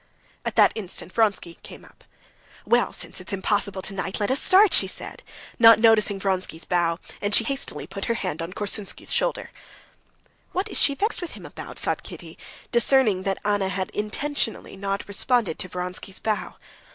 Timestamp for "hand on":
8.15-8.51